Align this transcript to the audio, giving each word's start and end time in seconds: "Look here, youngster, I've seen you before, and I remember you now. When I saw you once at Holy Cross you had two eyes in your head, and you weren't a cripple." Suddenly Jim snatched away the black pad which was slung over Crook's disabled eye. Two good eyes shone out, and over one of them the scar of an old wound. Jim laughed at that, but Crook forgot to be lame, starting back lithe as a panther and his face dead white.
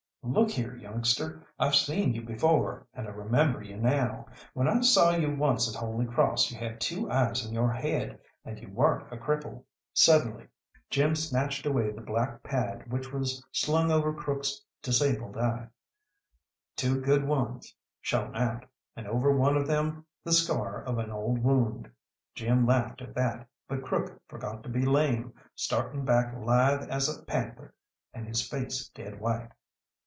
"Look 0.23 0.51
here, 0.51 0.75
youngster, 0.75 1.41
I've 1.59 1.73
seen 1.75 2.13
you 2.13 2.21
before, 2.21 2.85
and 2.93 3.07
I 3.07 3.09
remember 3.11 3.61
you 3.63 3.75
now. 3.75 4.27
When 4.53 4.67
I 4.67 4.81
saw 4.81 5.09
you 5.15 5.33
once 5.35 5.67
at 5.67 5.77
Holy 5.77 6.05
Cross 6.05 6.51
you 6.51 6.59
had 6.59 6.79
two 6.79 7.09
eyes 7.11 7.43
in 7.43 7.55
your 7.55 7.71
head, 7.71 8.19
and 8.45 8.57
you 8.59 8.69
weren't 8.69 9.11
a 9.11 9.17
cripple." 9.17 9.63
Suddenly 9.95 10.45
Jim 10.91 11.15
snatched 11.15 11.65
away 11.65 11.91
the 11.91 12.01
black 12.01 12.43
pad 12.43 12.89
which 12.91 13.11
was 13.11 13.43
slung 13.51 13.91
over 13.91 14.13
Crook's 14.13 14.63
disabled 14.83 15.37
eye. 15.37 15.67
Two 16.75 17.01
good 17.01 17.29
eyes 17.29 17.73
shone 17.99 18.35
out, 18.35 18.63
and 18.95 19.07
over 19.07 19.35
one 19.35 19.57
of 19.57 19.65
them 19.65 20.05
the 20.23 20.31
scar 20.33 20.83
of 20.83 20.99
an 20.99 21.09
old 21.11 21.39
wound. 21.43 21.91
Jim 22.35 22.65
laughed 22.67 23.01
at 23.01 23.15
that, 23.15 23.47
but 23.67 23.81
Crook 23.83 24.21
forgot 24.27 24.61
to 24.63 24.69
be 24.69 24.85
lame, 24.85 25.33
starting 25.55 26.05
back 26.05 26.33
lithe 26.37 26.87
as 26.91 27.09
a 27.09 27.23
panther 27.25 27.73
and 28.13 28.27
his 28.27 28.47
face 28.47 28.87
dead 28.89 29.19
white. 29.19 29.49